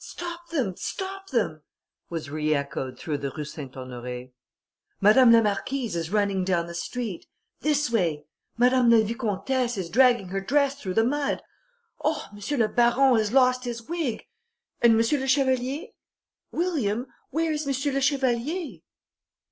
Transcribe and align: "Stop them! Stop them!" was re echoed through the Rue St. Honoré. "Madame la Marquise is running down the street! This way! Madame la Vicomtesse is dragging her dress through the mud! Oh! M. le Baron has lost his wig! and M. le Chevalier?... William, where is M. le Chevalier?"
"Stop 0.00 0.48
them! 0.48 0.74
Stop 0.76 1.28
them!" 1.30 1.62
was 2.10 2.30
re 2.30 2.52
echoed 2.52 2.98
through 2.98 3.18
the 3.18 3.30
Rue 3.30 3.44
St. 3.44 3.72
Honoré. 3.74 4.32
"Madame 5.00 5.30
la 5.30 5.40
Marquise 5.40 5.94
is 5.94 6.10
running 6.10 6.44
down 6.44 6.66
the 6.66 6.74
street! 6.74 7.28
This 7.60 7.88
way! 7.88 8.24
Madame 8.56 8.90
la 8.90 9.04
Vicomtesse 9.04 9.76
is 9.76 9.88
dragging 9.88 10.30
her 10.30 10.40
dress 10.40 10.80
through 10.82 10.94
the 10.94 11.04
mud! 11.04 11.42
Oh! 12.02 12.28
M. 12.32 12.58
le 12.58 12.66
Baron 12.66 13.18
has 13.18 13.30
lost 13.30 13.62
his 13.62 13.82
wig! 13.88 14.26
and 14.82 14.94
M. 14.94 14.98
le 14.98 15.28
Chevalier?... 15.28 15.90
William, 16.50 17.06
where 17.30 17.52
is 17.52 17.64
M. 17.64 17.94
le 17.94 18.00
Chevalier?" 18.00 18.80